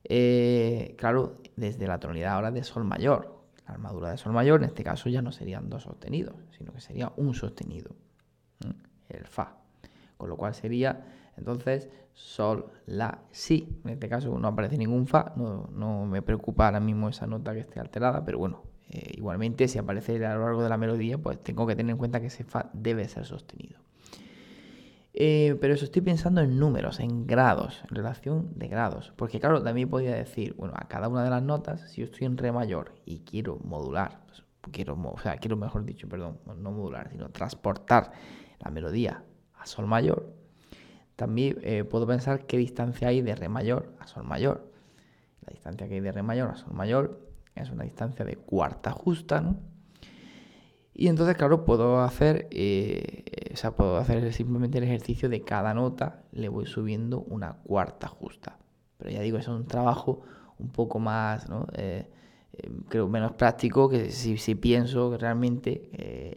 Eh, 0.04 0.96
claro, 0.98 1.38
desde 1.56 1.88
la 1.88 2.00
tonalidad 2.00 2.34
ahora 2.34 2.52
de 2.52 2.64
sol 2.64 2.84
mayor. 2.84 3.42
La 3.66 3.76
armadura 3.76 4.12
de 4.12 4.18
sol 4.18 4.34
mayor 4.34 4.62
en 4.62 4.68
este 4.68 4.84
caso 4.84 5.10
ya 5.10 5.22
no 5.22 5.32
serían 5.32 5.70
dos 5.70 5.84
sostenidos, 5.84 6.36
sino 6.58 6.74
que 6.74 6.82
sería 6.82 7.14
un 7.16 7.34
sostenido, 7.34 7.96
el 9.08 9.26
fa. 9.26 9.58
Con 10.18 10.30
lo 10.30 10.36
cual 10.36 10.54
sería 10.54 11.06
entonces 11.38 11.90
sol, 12.14 12.72
la, 12.86 13.20
si. 13.32 13.80
En 13.84 13.92
este 13.92 14.10
caso 14.10 14.38
no 14.38 14.48
aparece 14.48 14.78
ningún 14.78 15.08
fa, 15.08 15.34
no, 15.36 15.70
no 15.74 16.06
me 16.06 16.22
preocupa 16.22 16.66
ahora 16.66 16.80
mismo 16.80 17.10
esa 17.10 17.28
nota 17.28 17.54
que 17.54 17.62
esté 17.62 17.80
alterada, 17.80 18.24
pero 18.24 18.40
bueno, 18.40 18.64
eh, 18.90 19.14
igualmente, 19.18 19.68
si 19.68 19.80
aparece 19.80 20.24
a 20.26 20.36
lo 20.36 20.46
largo 20.46 20.64
de 20.64 20.70
la 20.70 20.78
melodía, 20.78 21.18
pues 21.18 21.42
tengo 21.42 21.66
que 21.66 21.76
tener 21.76 21.92
en 21.92 21.98
cuenta 21.98 22.20
que 22.20 22.28
ese 22.28 22.44
fa 22.44 22.70
debe 22.74 23.08
ser 23.08 23.26
sostenido. 23.26 23.80
Eh, 25.16 25.58
pero 25.62 25.76
eso 25.76 25.86
estoy 25.86 26.02
pensando 26.02 26.42
en 26.42 26.58
números, 26.60 27.00
en 27.00 27.28
grados, 27.28 27.82
en 27.90 27.96
relación 27.96 28.52
de 28.56 28.68
grados. 28.68 29.14
Porque 29.16 29.40
claro, 29.40 29.62
también 29.62 29.90
podría 29.90 30.16
decir, 30.16 30.56
bueno, 30.56 30.74
a 30.76 30.88
cada 30.88 31.08
una 31.08 31.24
de 31.24 31.30
las 31.30 31.44
notas, 31.44 31.92
si 31.92 32.02
yo 32.02 32.06
estoy 32.06 32.26
en 32.26 32.38
re 32.38 32.52
mayor 32.52 32.94
y 33.06 33.20
quiero 33.20 33.60
modular, 33.64 34.22
pues, 34.28 34.44
quiero, 34.72 34.96
o 34.96 35.20
sea, 35.20 35.38
quiero 35.38 35.56
mejor 35.56 35.86
dicho, 35.86 36.08
perdón, 36.08 36.40
no 36.58 36.72
modular, 36.72 37.10
sino 37.12 37.30
transportar 37.30 38.12
la 38.60 38.72
melodía 38.72 39.24
a 39.56 39.66
sol 39.66 39.86
mayor, 39.86 40.34
también 41.16 41.58
eh, 41.62 41.84
puedo 41.84 42.08
pensar 42.08 42.46
qué 42.46 42.58
distancia 42.58 43.10
hay 43.10 43.22
de 43.22 43.36
re 43.36 43.50
mayor 43.50 43.94
a 44.00 44.08
sol 44.08 44.24
mayor. 44.24 44.72
La 45.46 45.52
distancia 45.52 45.88
que 45.88 45.96
hay 45.96 46.00
de 46.00 46.12
re 46.12 46.24
mayor 46.24 46.50
a 46.50 46.56
sol 46.56 46.74
mayor 46.74 47.20
es 47.56 47.70
una 47.70 47.84
distancia 47.84 48.26
de 48.26 48.36
cuarta 48.36 48.92
justa, 48.92 49.42
¿no? 49.42 49.58
Y 50.96 51.08
entonces, 51.08 51.36
claro, 51.36 51.66
puedo 51.66 52.02
hacer, 52.02 52.48
eh, 52.52 53.50
o 53.52 53.58
sea, 53.58 53.72
puedo 53.72 53.98
hacer 53.98 54.32
simplemente 54.32 54.78
el 54.78 54.84
ejercicio 54.84 55.28
de 55.28 55.42
cada 55.42 55.74
nota, 55.74 56.24
le 56.32 56.50
voy 56.50 56.68
subiendo 56.68 57.22
una 57.22 57.54
cuarta 57.64 58.08
justa. 58.08 58.60
Pero 58.98 59.10
ya 59.10 59.22
digo, 59.22 59.40
es 59.40 59.48
un 59.48 59.66
trabajo 59.66 60.22
un 60.60 60.70
poco 60.70 61.00
más, 61.00 61.50
¿no? 61.50 61.66
Eh, 61.74 62.08
eh, 62.54 62.70
creo, 62.90 63.10
menos 63.10 63.32
práctico 63.34 63.90
que 63.90 64.12
si, 64.12 64.38
si 64.38 64.54
pienso 64.54 65.18
realmente 65.18 65.90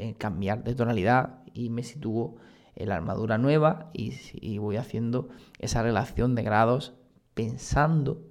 en 0.03 0.15
cambiar 0.15 0.65
de 0.65 0.75
tonalidad 0.75 1.41
y 1.53 1.69
me 1.69 1.83
sitúo 1.83 2.37
la 2.85 2.97
armadura 2.97 3.39
nueva 3.39 3.91
y, 3.95 4.59
voy 4.59 4.77
haciendo 4.77 5.29
esa 5.59 5.83
relación 5.83 6.35
de 6.35 6.43
grados 6.43 6.95
pensando 7.35 8.23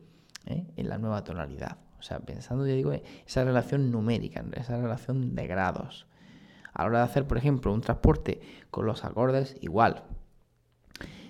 ¿eh? 0.45 0.67
en 0.75 0.89
la 0.89 0.97
nueva 0.97 1.23
tonalidad. 1.23 1.77
O 1.97 2.03
sea, 2.03 2.19
pensando, 2.19 2.67
ya 2.67 2.73
digo, 2.73 2.91
esa 3.25 3.43
relación 3.43 3.91
numérica, 3.91 4.45
esa 4.53 4.79
relación 4.79 5.33
de 5.33 5.47
grados. 5.47 6.05
A 6.73 6.83
la 6.83 6.89
hora 6.89 6.97
de 6.99 7.05
hacer, 7.05 7.25
por 7.25 7.37
ejemplo, 7.37 7.73
un 7.73 7.81
transporte 7.81 8.41
con 8.69 8.85
los 8.85 9.03
acordes, 9.03 9.57
igual. 9.61 10.03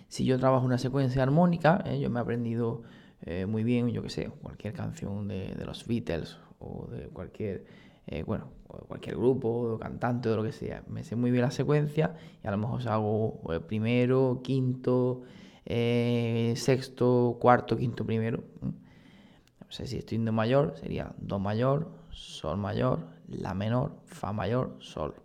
Si 0.07 0.25
yo 0.25 0.37
trabajo 0.39 0.65
una 0.65 0.77
secuencia 0.77 1.23
armónica, 1.23 1.81
¿eh? 1.85 1.99
yo 1.99 2.09
me 2.09 2.19
he 2.19 2.21
aprendido 2.21 2.83
eh, 3.21 3.45
muy 3.45 3.63
bien, 3.63 3.89
yo 3.89 4.03
que 4.03 4.09
sé, 4.09 4.29
cualquier 4.41 4.73
canción 4.73 5.27
de, 5.27 5.55
los 5.65 5.87
Beatles 5.87 6.37
o 6.59 6.87
de 6.87 7.07
cualquier, 7.07 7.65
eh, 8.07 8.23
bueno, 8.23 8.51
cualquier 8.87 9.15
grupo, 9.15 9.77
cantante 9.79 10.29
o 10.29 10.35
lo 10.35 10.43
que 10.43 10.51
sea. 10.51 10.83
Me 10.87 11.03
sé 11.03 11.15
muy 11.15 11.31
bien 11.31 11.43
la 11.43 11.51
secuencia 11.51 12.15
y 12.43 12.47
a 12.47 12.51
lo 12.51 12.57
mejor 12.57 12.87
hago 12.87 13.41
primero, 13.67 14.41
quinto, 14.43 15.21
sexto, 15.65 17.37
cuarto, 17.39 17.77
quinto, 17.77 18.05
primero. 18.05 18.43
No 18.61 19.71
sé 19.71 19.87
si 19.87 19.97
estoy 19.97 20.17
en 20.17 20.25
Do 20.25 20.31
mayor, 20.31 20.75
sería 20.77 21.13
Do 21.17 21.39
mayor, 21.39 21.89
Sol 22.11 22.57
mayor, 22.57 23.07
La 23.27 23.53
menor, 23.53 23.93
Fa 24.05 24.33
mayor, 24.33 24.77
Sol 24.79 25.15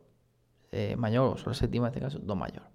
mayor 0.96 1.34
o 1.34 1.36
Sol 1.36 1.54
séptima, 1.54 1.88
en 1.88 1.94
este 1.94 2.00
caso, 2.00 2.18
Do 2.18 2.36
mayor 2.36 2.70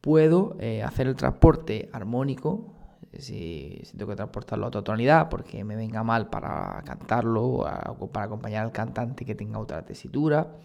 puedo 0.00 0.56
eh, 0.60 0.82
hacer 0.82 1.06
el 1.06 1.16
transporte 1.16 1.88
armónico, 1.92 2.74
si, 3.18 3.82
tengo 3.96 4.10
que 4.10 4.16
transportarlo 4.16 4.66
a 4.66 4.68
otra 4.68 4.82
tonalidad, 4.82 5.28
porque 5.28 5.64
me 5.64 5.76
venga 5.76 6.02
mal 6.04 6.28
para 6.30 6.82
cantarlo 6.84 7.44
o 7.44 8.10
para 8.12 8.26
acompañar 8.26 8.64
al 8.64 8.72
cantante 8.72 9.24
que 9.24 9.34
tenga 9.34 9.58
otra 9.58 9.84
tesitura, 9.84 10.56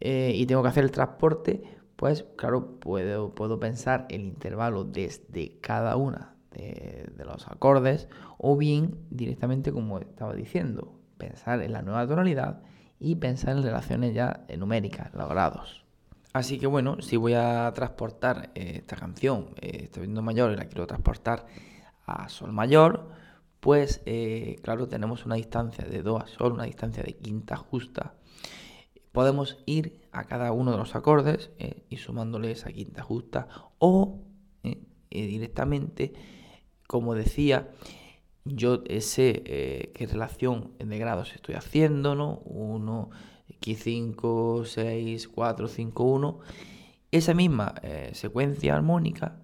eh, 0.00 0.32
y 0.34 0.46
tengo 0.46 0.62
que 0.62 0.68
hacer 0.68 0.84
el 0.84 0.90
transporte, 0.90 1.62
pues 1.96 2.24
claro, 2.36 2.78
puedo, 2.80 3.34
puedo 3.34 3.60
pensar 3.60 4.06
el 4.08 4.22
intervalo 4.22 4.84
desde 4.84 5.58
cada 5.60 5.96
una 5.96 6.34
de, 6.52 7.10
de 7.16 7.24
los 7.24 7.46
acordes, 7.48 8.08
o 8.38 8.56
bien 8.56 8.96
directamente 9.10 9.72
como 9.72 9.98
estaba 9.98 10.34
diciendo, 10.34 10.98
pensar 11.18 11.62
en 11.62 11.72
la 11.72 11.82
nueva 11.82 12.06
tonalidad 12.06 12.62
y 12.98 13.16
pensar 13.16 13.56
en 13.56 13.62
relaciones 13.62 14.14
ya 14.14 14.46
numéricas, 14.56 15.12
los 15.14 15.28
grados. 15.28 15.84
Así 16.32 16.58
que 16.58 16.66
bueno, 16.68 17.02
si 17.02 17.16
voy 17.16 17.34
a 17.34 17.72
transportar 17.74 18.52
eh, 18.54 18.74
esta 18.76 18.96
canción, 18.96 19.48
eh, 19.60 19.80
estoy 19.84 20.02
viendo 20.02 20.22
mayor 20.22 20.52
y 20.52 20.56
la 20.56 20.66
quiero 20.66 20.86
transportar 20.86 21.46
a 22.06 22.28
sol 22.28 22.52
mayor, 22.52 23.08
pues 23.58 24.00
eh, 24.06 24.56
claro, 24.62 24.86
tenemos 24.88 25.26
una 25.26 25.34
distancia 25.34 25.84
de 25.84 26.02
do 26.02 26.18
a 26.18 26.28
sol, 26.28 26.52
una 26.52 26.64
distancia 26.64 27.02
de 27.02 27.16
quinta 27.16 27.56
justa. 27.56 28.14
Podemos 29.10 29.58
ir 29.66 30.08
a 30.12 30.24
cada 30.24 30.52
uno 30.52 30.70
de 30.70 30.78
los 30.78 30.94
acordes 30.94 31.50
y 31.88 31.96
sumándole 31.96 32.52
esa 32.52 32.70
quinta 32.70 33.02
justa 33.02 33.48
o 33.78 34.20
directamente, 35.10 36.12
como 36.86 37.16
decía, 37.16 37.70
yo 38.44 38.84
sé 39.00 39.90
qué 39.92 40.06
relación 40.06 40.74
de 40.78 40.96
grados 40.96 41.34
estoy 41.34 41.56
haciendo, 41.56 42.14
¿no? 42.14 42.36
Uno 42.44 43.10
Aquí 43.60 43.74
5, 43.74 44.64
6, 44.64 45.28
4, 45.28 45.68
5, 45.68 46.02
1, 46.02 46.38
esa 47.10 47.34
misma 47.34 47.74
eh, 47.82 48.08
secuencia 48.14 48.74
armónica 48.74 49.36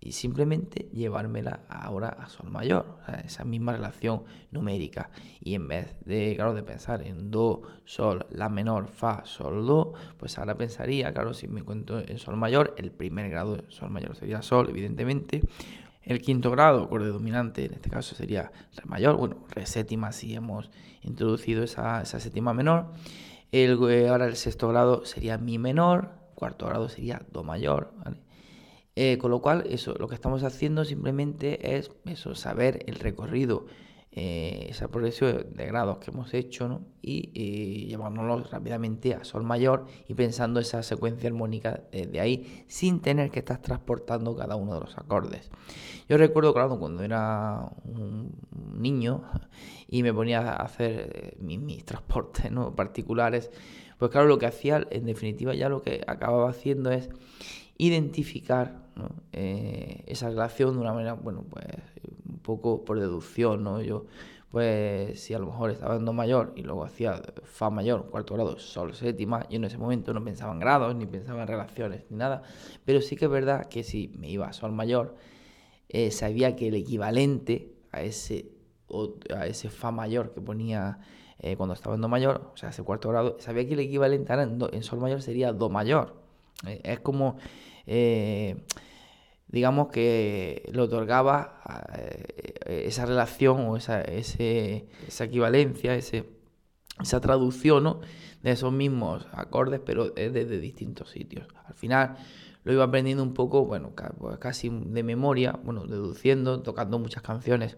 y 0.00 0.10
simplemente 0.10 0.88
llevármela 0.92 1.60
ahora 1.68 2.08
a 2.08 2.28
sol 2.28 2.50
mayor, 2.50 2.98
esa 3.24 3.44
misma 3.44 3.74
relación 3.74 4.24
numérica. 4.50 5.10
Y 5.38 5.54
en 5.54 5.68
vez 5.68 5.94
de, 6.04 6.34
claro, 6.34 6.54
de 6.54 6.64
pensar 6.64 7.06
en 7.06 7.30
do, 7.30 7.62
sol, 7.84 8.26
la 8.30 8.48
menor, 8.48 8.88
fa, 8.88 9.24
sol, 9.24 9.64
do, 9.64 9.92
pues 10.16 10.36
ahora 10.36 10.56
pensaría, 10.56 11.12
claro, 11.12 11.32
si 11.32 11.46
me 11.46 11.60
encuentro 11.60 12.00
en 12.00 12.18
sol 12.18 12.36
mayor, 12.36 12.74
el 12.78 12.90
primer 12.90 13.30
grado 13.30 13.58
de 13.58 13.70
sol 13.70 13.90
mayor 13.90 14.16
sería 14.16 14.42
sol, 14.42 14.70
evidentemente. 14.70 15.42
El 16.02 16.20
quinto 16.22 16.50
grado, 16.50 16.84
acorde 16.84 17.08
dominante, 17.08 17.66
en 17.66 17.74
este 17.74 17.90
caso 17.90 18.14
sería 18.14 18.52
re 18.74 18.84
mayor, 18.86 19.16
bueno, 19.16 19.44
re 19.50 19.66
séptima 19.66 20.12
si 20.12 20.34
hemos 20.34 20.70
introducido 21.02 21.62
esa, 21.62 22.04
séptima 22.04 22.54
menor. 22.54 22.92
El, 23.52 23.78
eh, 23.90 24.08
ahora 24.08 24.26
el 24.26 24.36
sexto 24.36 24.68
grado 24.68 25.04
sería 25.04 25.36
mi 25.36 25.58
menor, 25.58 26.10
cuarto 26.34 26.66
grado 26.66 26.88
sería 26.88 27.22
do 27.30 27.44
mayor, 27.44 27.92
eh, 28.96 29.18
con 29.18 29.30
lo 29.30 29.40
cual, 29.40 29.64
eso, 29.68 29.94
lo 29.98 30.08
que 30.08 30.14
estamos 30.14 30.42
haciendo 30.42 30.84
simplemente 30.84 31.76
es 31.76 31.90
eso, 32.06 32.34
saber 32.34 32.84
el 32.86 32.96
recorrido 32.96 33.66
eh, 34.12 34.72
progresión 34.90 35.46
de 35.54 35.66
grados 35.66 35.98
que 35.98 36.10
hemos 36.10 36.34
hecho 36.34 36.80
y, 37.00 37.86
llevárnoslo 37.86 38.42
rápidamente 38.50 39.14
a 39.14 39.24
sol 39.24 39.44
mayor 39.44 39.86
y 40.08 40.14
pensando 40.14 40.58
esa 40.60 40.82
secuencia 40.82 41.28
armónica 41.28 41.82
desde 41.92 42.20
ahí 42.20 42.64
sin 42.66 43.00
tener 43.00 43.30
que 43.30 43.40
estar 43.40 43.62
transportando 43.62 44.36
cada 44.36 44.56
uno 44.56 44.74
de 44.74 44.80
los 44.80 44.98
acordes. 44.98 45.50
Yo 46.08 46.16
recuerdo, 46.16 46.52
claro, 46.52 46.78
cuando 46.78 47.02
era 47.02 47.70
un 47.84 48.32
niño 48.52 49.22
y 49.86 50.02
me 50.02 50.12
ponía 50.12 50.40
a 50.40 50.56
hacer 50.56 51.10
eh, 51.14 51.36
mis, 51.40 51.84
transportes 51.84 52.50
¿no? 52.50 52.74
particulares, 52.74 53.50
pues 53.98 54.10
claro, 54.10 54.26
lo 54.26 54.38
que 54.38 54.46
hacía, 54.46 54.86
en 54.90 55.04
definitiva, 55.04 55.54
ya 55.54 55.68
lo 55.68 55.82
que 55.82 56.02
acababa 56.06 56.50
haciendo 56.50 56.90
es 56.90 57.10
identificar 57.76 58.90
eh, 59.32 60.04
esa 60.06 60.28
relación 60.28 60.74
de 60.74 60.80
una 60.80 60.92
manera, 60.92 61.14
bueno, 61.14 61.44
pues 61.48 61.64
poco 62.42 62.84
por 62.84 62.98
deducción, 63.00 63.64
¿no? 63.64 63.80
Yo, 63.80 64.06
pues 64.50 65.20
si 65.20 65.32
a 65.32 65.38
lo 65.38 65.46
mejor 65.46 65.70
estaba 65.70 65.96
en 65.96 66.04
do 66.04 66.12
mayor 66.12 66.52
y 66.56 66.62
luego 66.62 66.84
hacía 66.84 67.22
fa 67.44 67.70
mayor, 67.70 68.10
cuarto 68.10 68.34
grado, 68.34 68.58
sol 68.58 68.94
séptima, 68.94 69.48
yo 69.48 69.56
en 69.56 69.64
ese 69.64 69.78
momento 69.78 70.12
no 70.12 70.24
pensaba 70.24 70.52
en 70.52 70.58
grados, 70.58 70.94
ni 70.96 71.06
pensaba 71.06 71.42
en 71.42 71.48
relaciones, 71.48 72.04
ni 72.10 72.16
nada, 72.16 72.42
pero 72.84 73.00
sí 73.00 73.16
que 73.16 73.26
es 73.26 73.30
verdad 73.30 73.66
que 73.66 73.84
si 73.84 74.08
me 74.18 74.28
iba 74.28 74.48
a 74.48 74.52
sol 74.52 74.72
mayor, 74.72 75.14
eh, 75.88 76.10
sabía 76.10 76.56
que 76.56 76.68
el 76.68 76.74
equivalente 76.74 77.72
a 77.92 78.02
ese, 78.02 78.50
a 79.34 79.46
ese 79.46 79.70
fa 79.70 79.92
mayor 79.92 80.32
que 80.32 80.40
ponía 80.40 80.98
eh, 81.38 81.56
cuando 81.56 81.74
estaba 81.74 81.94
en 81.94 82.00
do 82.00 82.08
mayor, 82.08 82.50
o 82.52 82.56
sea, 82.56 82.70
ese 82.70 82.82
cuarto 82.82 83.08
grado, 83.08 83.36
sabía 83.38 83.66
que 83.66 83.74
el 83.74 83.80
equivalente 83.80 84.32
en, 84.32 84.58
en 84.72 84.82
sol 84.82 84.98
mayor 84.98 85.22
sería 85.22 85.52
do 85.52 85.70
mayor. 85.70 86.14
es 86.64 87.00
como 87.00 87.38
eh, 87.86 88.64
digamos 89.50 89.88
que 89.88 90.68
le 90.72 90.80
otorgaba 90.80 91.60
eh, 91.96 92.84
esa 92.86 93.06
relación 93.06 93.60
o 93.68 93.76
esa, 93.76 94.00
esa 94.02 95.24
equivalencia, 95.24 95.94
ese, 95.94 96.30
esa 97.00 97.20
traducción 97.20 98.00
de 98.42 98.52
esos 98.52 98.72
mismos 98.72 99.26
acordes, 99.32 99.80
pero 99.84 100.10
desde 100.10 100.58
distintos 100.60 101.10
sitios. 101.10 101.46
Al 101.66 101.74
final 101.74 102.16
lo 102.62 102.72
iba 102.72 102.84
aprendiendo 102.84 103.22
un 103.22 103.34
poco, 103.34 103.64
bueno, 103.64 103.92
pues 104.18 104.38
casi 104.38 104.68
de 104.68 105.02
memoria, 105.02 105.58
bueno, 105.64 105.86
deduciendo, 105.86 106.62
tocando 106.62 106.98
muchas 106.98 107.22
canciones 107.22 107.76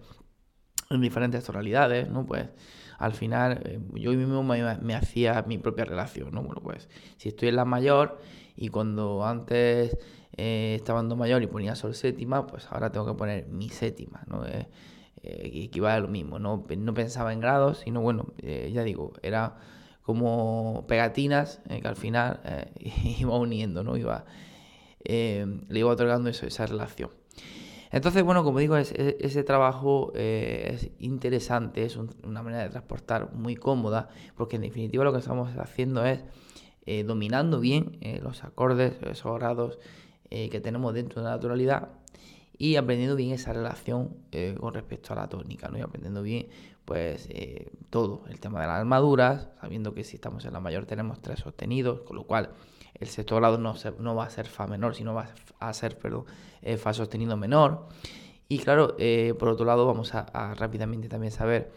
en 0.91 1.01
diferentes 1.01 1.45
tonalidades, 1.45 2.11
¿no? 2.11 2.27
Pues 2.27 2.49
al 2.99 3.15
final 3.15 3.63
eh, 3.65 3.81
yo 3.95 4.13
mismo 4.13 4.43
me, 4.43 4.77
me, 4.79 4.95
hacía 4.95 5.43
mi 5.47 5.59
propia 5.59 5.85
relación, 5.85 6.33
¿no? 6.33 6.43
Bueno, 6.43 6.61
pues 6.63 6.89
si 7.17 7.31
estoy 7.31 7.49
en 7.49 7.57
la 7.57 7.65
mayor 7.65 8.19
y 8.57 8.69
cuando 8.69 9.25
antes 9.25 9.97
eh, 10.37 10.75
estaba 10.77 11.01
en 11.01 11.09
do 11.09 11.17
mayor 11.17 11.43
y 11.43 11.47
ponía 11.47 11.75
sol 11.75 11.95
séptima, 11.95 12.47
pues 12.47 12.67
ahora 12.71 12.91
tengo 12.91 13.07
que 13.07 13.15
poner 13.15 13.47
mi 13.49 13.69
séptima, 13.69 14.25
¿no? 14.27 14.47
Eh, 14.47 14.69
eh, 15.23 15.51
equivale 15.65 15.97
a 15.97 16.01
lo 16.01 16.09
mismo, 16.09 16.39
¿no? 16.39 16.65
no 16.77 16.95
pensaba 16.95 17.33
en 17.33 17.41
grados, 17.41 17.81
sino 17.85 18.01
bueno, 18.01 18.33
eh, 18.39 18.71
ya 18.73 18.83
digo, 18.83 19.13
era 19.23 19.57
como 20.03 20.85
pegatinas 20.89 21.61
que 21.69 21.87
al 21.87 21.97
final 21.97 22.41
iba 23.19 23.37
uniendo, 23.37 23.85
¿no? 23.85 23.97
Iba, 23.97 24.25
le 25.05 25.79
iba 25.79 25.91
otorgando 25.91 26.29
eso, 26.29 26.47
esa 26.47 26.67
relación. 26.67 27.11
Entonces, 27.93 28.25
bueno, 28.25 28.43
como 28.43 28.59
digo, 28.59 28.77
ese 28.77 29.45
trabajo 29.45 30.13
es 30.15 30.91
interesante, 30.99 31.85
es 31.85 31.97
una 31.97 32.43
manera 32.43 32.65
de 32.65 32.71
transportar 32.71 33.33
muy 33.35 33.55
cómoda, 33.55 34.09
porque 34.35 34.57
en 34.57 34.63
definitiva 34.63 35.05
lo 35.05 35.13
que 35.13 35.19
estamos 35.19 35.57
haciendo 35.57 36.05
es 36.05 36.25
eh, 36.85 37.05
dominando 37.05 37.61
bien 37.61 37.99
eh, 38.01 38.19
los 38.21 38.43
acordes, 38.43 38.95
esos 39.03 39.39
grados 39.39 39.79
eh, 40.35 40.49
que 40.49 40.61
tenemos 40.61 40.95
dentro 40.95 41.21
de 41.21 41.29
la 41.29 41.35
naturalidad 41.35 41.91
y 42.57 42.77
aprendiendo 42.77 43.17
bien 43.17 43.33
esa 43.33 43.53
relación 43.53 44.17
con 44.61 44.73
respecto 44.73 45.13
a 45.13 45.17
la 45.17 45.29
tónica, 45.29 45.69
¿no? 45.69 45.79
y 45.79 45.81
aprendiendo 45.81 46.23
bien 46.23 46.47
pues 46.85 47.29
todo, 47.91 48.23
el 48.29 48.39
tema 48.41 48.61
de 48.61 48.67
las 48.67 48.79
armaduras, 48.79 49.49
sabiendo 49.61 49.95
que 49.95 50.05
si 50.05 50.17
estamos 50.17 50.45
en 50.45 50.53
la 50.53 50.61
mayor 50.61 50.87
tenemos 50.87 51.21
tres 51.21 51.41
sostenidos, 51.41 52.03
con 52.03 52.17
lo 52.17 52.25
cual 52.25 52.51
el 52.95 53.09
sexto 53.09 53.37
grado 53.37 53.59
no, 53.59 54.15
va 54.15 54.25
a 54.25 54.31
ser 54.31 54.47
fa 54.47 54.67
menor, 54.67 54.95
sino 54.95 55.15
va 55.15 55.29
a 55.59 55.73
ser 55.73 55.99
perdón, 55.99 56.27
fa 56.77 56.93
sostenido 56.93 57.37
menor. 57.37 57.89
Y 58.49 58.59
claro, 58.59 58.97
por 59.39 59.49
otro 59.49 59.65
lado 59.65 59.87
vamos 59.87 60.15
a 60.15 60.55
rápidamente 60.55 61.09
también 61.09 61.33
saber 61.33 61.73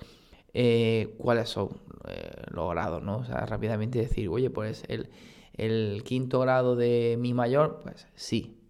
eh, 0.57 1.13
cuáles 1.17 1.50
son 1.50 1.67
eh, 2.07 2.31
los 2.51 2.71
grados, 2.71 3.03
¿no? 3.03 3.17
O 3.17 3.25
sea, 3.25 3.45
rápidamente 3.45 4.00
decir, 4.00 4.29
oye, 4.29 4.50
pues 4.50 4.85
el, 4.88 5.09
el 5.57 6.03
quinto 6.03 6.39
grado 6.39 6.75
de 6.75 7.17
mi 7.19 7.33
mayor, 7.33 7.79
pues 7.81 8.07
sí. 8.15 8.62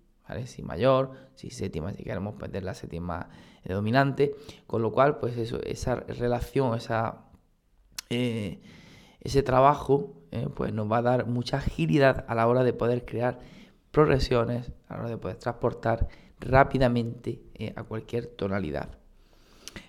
Si 0.46 0.64
mayor, 0.64 1.12
si 1.36 1.52
séptima, 1.52 1.94
si 1.94 2.04
queremos 2.04 2.34
perder 2.36 2.64
la 2.64 2.74
séptima 2.74 3.30
dominante, 3.64 4.36
con 4.66 4.82
lo 4.82 4.92
cual, 4.92 5.20
pues 5.20 5.38
eso, 5.38 5.62
esa 5.62 5.98
relación, 5.98 6.76
esa, 6.76 7.26
eh, 8.10 8.60
ese 9.22 9.44
trabajo, 9.44 10.16
pues 10.56 10.74
nos 10.74 10.92
va 10.92 10.98
a 10.98 11.02
dar 11.04 11.28
mucha 11.28 11.58
agilidad 11.58 12.26
a 12.28 12.34
la 12.34 12.48
hora 12.48 12.64
de 12.64 12.74
poder 12.74 13.06
crear 13.06 13.40
progresiones, 13.92 14.72
a 14.88 14.96
la 14.96 15.02
hora 15.02 15.10
de 15.12 15.18
poder 15.18 15.38
transportar 15.38 16.08
rápidamente 16.40 17.42
eh, 17.54 17.74
a 17.76 17.84
cualquier 17.84 18.28
tonalidad. 18.28 18.98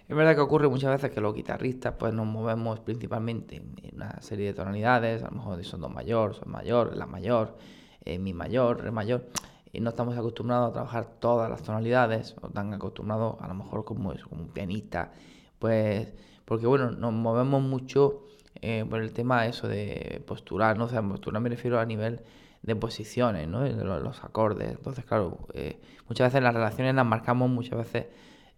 Es 0.08 0.14
verdad 0.14 0.36
que 0.36 0.40
ocurre 0.40 0.68
muchas 0.68 0.90
veces 0.90 1.10
que 1.10 1.20
los 1.20 1.34
guitarristas 1.34 1.94
pues 1.98 2.14
nos 2.14 2.26
movemos 2.26 2.78
principalmente 2.78 3.56
en 3.56 3.74
una 3.94 4.20
serie 4.22 4.46
de 4.46 4.54
tonalidades, 4.54 5.22
a 5.24 5.26
lo 5.26 5.32
mejor 5.32 5.64
son 5.64 5.80
do 5.80 5.88
mayor, 5.88 6.34
son 6.34 6.50
mayor, 6.50 6.96
la 6.96 7.06
mayor, 7.06 7.56
eh, 8.04 8.18
mi 8.18 8.32
mayor, 8.32 8.84
re 8.84 8.92
mayor, 8.92 9.26
y 9.72 9.80
no 9.80 9.90
estamos 9.90 10.16
acostumbrados 10.16 10.70
a 10.70 10.72
trabajar 10.72 11.06
todas 11.18 11.50
las 11.50 11.62
tonalidades, 11.62 12.36
o 12.40 12.48
tan 12.50 12.72
acostumbrados 12.72 13.36
a 13.40 13.48
lo 13.48 13.54
mejor 13.54 13.84
como 13.84 14.12
eso, 14.12 14.28
un 14.30 14.48
pianista, 14.48 15.10
pues 15.58 16.14
porque 16.44 16.66
bueno, 16.68 16.92
nos 16.92 17.12
movemos 17.12 17.60
mucho 17.60 18.22
eh, 18.62 18.84
por 18.88 19.00
el 19.00 19.12
tema 19.12 19.46
eso 19.46 19.66
de 19.66 20.22
posturar, 20.26 20.78
¿no? 20.78 20.84
O 20.84 20.88
sea, 20.88 21.02
me 21.02 21.48
refiero 21.48 21.80
a 21.80 21.84
nivel 21.84 22.22
de 22.62 22.76
posiciones, 22.76 23.48
¿no? 23.48 23.62
De 23.62 23.72
los, 23.84 24.24
acordes. 24.24 24.70
Entonces, 24.70 25.04
claro, 25.04 25.48
eh, 25.54 25.80
muchas 26.08 26.28
veces 26.28 26.42
las 26.42 26.54
relaciones 26.54 26.94
las 26.94 27.04
marcamos 27.04 27.50
muchas 27.50 27.78
veces 27.78 28.06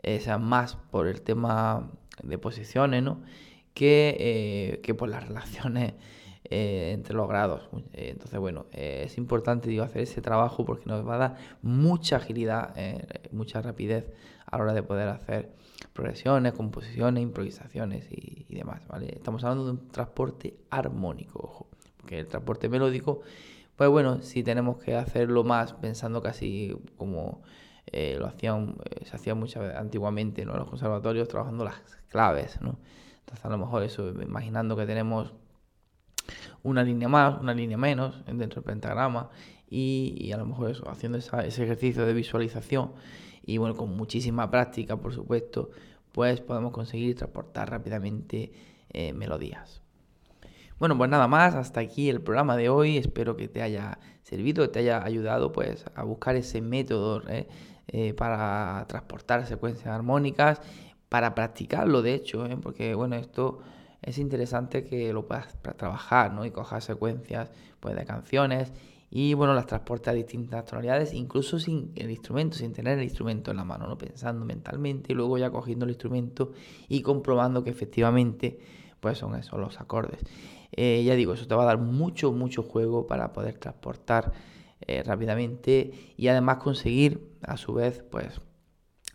eh, 0.02 0.20
sean 0.20 0.44
más 0.44 0.76
por 0.76 1.06
el 1.06 1.22
tema 1.22 1.90
de 2.22 2.38
posiciones, 2.38 3.02
¿no? 3.02 3.22
Que, 3.74 4.80
que 4.82 4.94
por 4.94 5.08
las 5.08 5.26
relaciones 5.26 5.94
entre 6.50 7.14
los 7.14 7.28
grados. 7.28 7.68
entonces, 7.92 8.40
bueno, 8.40 8.66
es 8.72 9.18
importante 9.18 9.78
hacer 9.80 10.02
ese 10.02 10.22
trabajo 10.22 10.64
porque 10.64 10.86
nos 10.86 11.06
va 11.06 11.14
a 11.14 11.18
dar 11.18 11.36
mucha 11.62 12.16
agilidad, 12.16 12.74
mucha 13.30 13.60
rapidez 13.60 14.06
a 14.46 14.56
la 14.56 14.64
hora 14.64 14.72
de 14.72 14.82
poder 14.82 15.08
hacer 15.08 15.52
progresiones, 15.92 16.52
composiciones, 16.52 17.22
improvisaciones 17.22 18.06
y, 18.10 18.46
demás, 18.54 18.86
¿vale? 18.88 19.12
Estamos 19.14 19.44
hablando 19.44 19.64
de 19.64 19.70
un 19.72 19.88
transporte 19.88 20.56
armónico, 20.70 21.40
ojo, 21.40 21.68
porque 21.96 22.20
el 22.20 22.26
transporte 22.26 22.68
melódico, 22.68 23.20
pues 23.76 23.90
bueno, 23.90 24.22
si 24.22 24.42
tenemos 24.42 24.78
que 24.78 24.96
hacerlo 24.96 25.44
más 25.44 25.74
pensando 25.74 26.22
casi 26.22 26.76
como 26.96 27.42
eh, 27.92 28.16
lo 28.18 28.26
hacían, 28.26 28.76
eh, 28.84 29.04
se 29.04 29.16
hacía 29.16 29.34
muchas 29.34 29.74
antiguamente 29.76 30.42
en 30.42 30.48
los 30.48 30.68
conservatorios 30.68 31.28
trabajando 31.28 31.64
las 31.64 31.80
claves, 32.08 32.60
¿no? 32.60 32.78
Entonces 33.20 33.44
a 33.44 33.48
lo 33.48 33.58
mejor 33.58 33.82
eso, 33.82 34.08
imaginando 34.22 34.76
que 34.76 34.86
tenemos 34.86 35.34
una 36.62 36.82
línea 36.82 37.08
más, 37.08 37.40
una 37.40 37.54
línea 37.54 37.76
menos 37.76 38.24
dentro 38.26 38.60
del 38.60 38.64
pentagrama 38.64 39.30
y, 39.68 40.32
a 40.32 40.36
lo 40.36 40.46
mejor 40.46 40.70
eso, 40.70 40.88
haciendo 40.88 41.18
ese 41.18 41.64
ejercicio 41.64 42.06
de 42.06 42.14
visualización 42.14 42.92
y 43.42 43.58
bueno, 43.58 43.76
con 43.76 43.96
muchísima 43.96 44.50
práctica, 44.50 44.96
por 44.96 45.14
supuesto, 45.14 45.70
pues 46.12 46.40
podemos 46.40 46.72
conseguir 46.72 47.16
transportar 47.16 47.70
rápidamente 47.70 48.52
eh, 48.90 49.12
melodías. 49.12 49.82
Bueno, 50.78 50.96
pues 50.96 51.10
nada 51.10 51.26
más, 51.28 51.54
hasta 51.54 51.80
aquí 51.80 52.08
el 52.08 52.20
programa 52.20 52.56
de 52.56 52.68
hoy. 52.68 52.98
Espero 52.98 53.36
que 53.36 53.48
te 53.48 53.62
haya 53.62 53.98
servido, 54.22 54.64
que 54.64 54.68
te 54.68 54.78
haya 54.78 55.02
ayudado 55.02 55.50
pues 55.50 55.84
a 55.94 56.04
buscar 56.04 56.36
ese 56.36 56.60
método. 56.60 57.22
Eh, 57.90 58.12
para 58.12 58.84
transportar 58.86 59.46
secuencias 59.46 59.88
armónicas, 59.88 60.60
para 61.08 61.34
practicarlo 61.34 62.02
de 62.02 62.12
hecho, 62.12 62.46
porque 62.62 62.94
bueno, 62.94 63.16
esto 63.16 63.60
es 64.02 64.18
interesante 64.18 64.84
que 64.84 65.10
lo 65.14 65.26
puedas 65.26 65.56
trabajar, 65.76 66.34
¿no? 66.34 66.44
Y 66.44 66.50
cojas 66.50 66.84
secuencias 66.84 67.50
pues, 67.80 67.96
de 67.96 68.04
canciones 68.04 68.74
y 69.10 69.32
bueno, 69.32 69.54
las 69.54 69.64
transporta 69.64 70.10
a 70.10 70.14
distintas 70.14 70.66
tonalidades, 70.66 71.14
incluso 71.14 71.58
sin 71.58 71.92
el 71.94 72.10
instrumento, 72.10 72.58
sin 72.58 72.74
tener 72.74 72.98
el 72.98 73.04
instrumento 73.04 73.50
en 73.50 73.56
la 73.56 73.64
mano, 73.64 73.86
¿no? 73.86 73.96
pensando 73.96 74.44
mentalmente 74.44 75.12
y 75.12 75.16
luego 75.16 75.38
ya 75.38 75.50
cogiendo 75.50 75.86
el 75.86 75.92
instrumento 75.92 76.52
y 76.88 77.00
comprobando 77.00 77.64
que 77.64 77.70
efectivamente 77.70 78.58
pues 79.00 79.16
son 79.16 79.34
esos 79.34 79.58
los 79.58 79.80
acordes. 79.80 80.20
Eh, 80.72 81.02
ya 81.04 81.14
digo, 81.14 81.32
eso 81.32 81.46
te 81.46 81.54
va 81.54 81.62
a 81.62 81.66
dar 81.66 81.78
mucho, 81.78 82.32
mucho 82.32 82.62
juego 82.62 83.06
para 83.06 83.32
poder 83.32 83.56
transportar 83.56 84.32
eh, 84.88 85.02
rápidamente 85.04 85.92
y 86.16 86.28
además 86.28 86.56
conseguir 86.56 87.36
a 87.42 87.56
su 87.56 87.74
vez 87.74 88.02
pues 88.10 88.40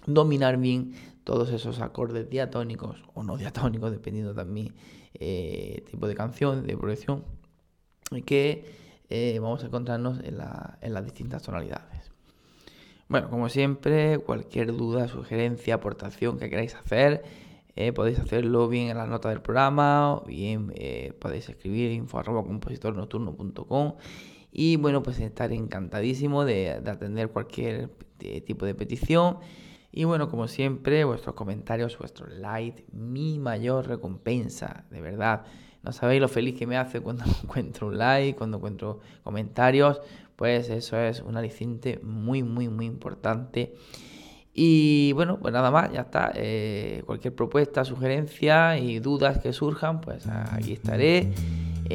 dominar 0.06 0.58
bien 0.58 0.94
todos 1.24 1.52
esos 1.52 1.80
acordes 1.82 2.30
diatónicos 2.30 3.04
o 3.14 3.24
no 3.24 3.38
diatónicos, 3.38 3.92
dependiendo 3.92 4.34
también 4.34 4.74
eh, 5.14 5.84
tipo 5.90 6.08
de 6.08 6.16
canción, 6.16 6.66
de 6.66 6.78
progresión, 6.78 7.24
que 8.26 8.66
eh, 9.10 9.40
vamos 9.40 9.64
a 9.64 9.68
encontrarnos 9.68 10.20
en, 10.24 10.38
las 10.38 11.06
distintas 11.06 11.44
tonalidades. 11.44 12.12
Bueno, 13.08 13.30
como 13.30 13.50
siempre, 13.50 14.20
cualquier 14.20 14.76
duda, 14.76 15.08
sugerencia, 15.08 15.76
aportación 15.76 16.38
que 16.40 16.50
queráis 16.50 16.76
hacer, 16.76 17.24
eh, 17.76 17.92
podéis 17.92 18.20
hacerlo 18.20 18.68
bien 18.68 18.90
en 18.90 18.98
las 18.98 19.08
notas 19.08 19.32
del 19.32 19.42
programa, 19.42 20.14
o 20.14 20.26
bien 20.26 20.74
podéis 21.20 21.50
escribir 21.50 21.92
info 21.92 22.20
arroba 22.20 22.44
compositornocturno.com 22.44 23.94
y 24.56 24.76
bueno, 24.76 25.02
pues 25.02 25.20
estar 25.20 25.52
encantadísimo 25.52 26.46
de, 26.46 26.70
atender 26.70 27.30
cualquier 27.30 27.90
tipo 28.46 28.68
de 28.68 28.76
petición. 28.76 29.40
Y 29.92 30.04
bueno, 30.04 30.30
como 30.30 30.48
siempre, 30.48 31.04
vuestros 31.06 31.34
comentarios, 31.34 31.98
vuestro 31.98 32.28
like, 32.28 32.86
mi 32.92 33.40
mayor 33.40 33.88
recompensa, 33.88 34.86
de 34.92 35.02
verdad. 35.02 35.44
No 35.82 35.92
sabéis 35.92 36.22
lo 36.22 36.28
feliz 36.28 36.56
que 36.58 36.68
me 36.68 36.78
hace 36.78 37.02
cuando 37.02 37.26
encuentro 37.44 37.88
un 37.88 37.98
like, 37.98 38.38
cuando 38.38 38.58
encuentro 38.58 39.00
comentarios. 39.24 40.02
Pues 40.36 40.70
eso 40.70 41.00
es 41.00 41.22
un 41.22 41.36
aliciente 41.36 42.00
muy, 42.04 42.44
muy, 42.44 42.70
muy 42.70 42.86
importante. 42.86 43.74
Y 44.54 45.14
bueno, 45.14 45.40
pues 45.40 45.52
nada 45.52 45.72
más, 45.72 45.92
ya 45.92 46.02
está. 46.02 46.32
Eh, 46.36 47.02
cualquier 47.08 47.34
propuesta, 47.34 47.84
sugerencia 47.86 48.78
y 48.78 49.00
dudas 49.00 49.40
que 49.40 49.52
surjan, 49.52 50.00
pues 50.00 50.28
aquí 50.28 50.74
estaré. 50.74 51.32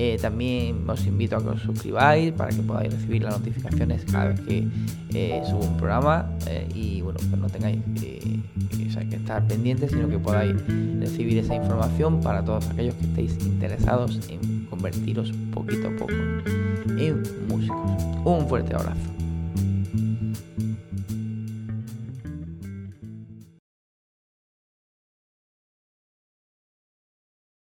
Eh, 0.00 0.16
también 0.22 0.88
os 0.88 1.04
invito 1.06 1.34
a 1.34 1.42
que 1.42 1.48
os 1.48 1.60
suscribáis 1.60 2.30
para 2.30 2.54
que 2.54 2.62
podáis 2.62 2.94
recibir 2.94 3.24
las 3.24 3.36
notificaciones 3.36 4.04
cada 4.04 4.26
vez 4.26 4.40
que 4.42 4.68
eh, 5.12 5.42
subo 5.44 5.64
un 5.66 5.76
programa 5.76 6.30
eh, 6.46 6.68
y 6.72 7.00
bueno, 7.02 7.18
pues 7.28 7.40
no 7.42 7.48
tengáis 7.48 7.82
que 7.98 8.38
estar 9.10 9.44
pendientes, 9.48 9.90
sino 9.90 10.08
que 10.08 10.20
podáis 10.20 10.54
recibir 11.00 11.38
esa 11.38 11.56
información 11.56 12.20
para 12.20 12.44
todos 12.44 12.64
aquellos 12.70 12.94
que 12.94 13.06
estéis 13.06 13.44
interesados 13.44 14.20
en 14.28 14.66
convertiros 14.66 15.32
poquito 15.52 15.88
a 15.88 15.96
poco 15.96 16.12
en 16.96 17.20
músicos. 17.48 18.04
Un 18.24 18.46
fuerte 18.48 18.76
abrazo. 18.76 19.27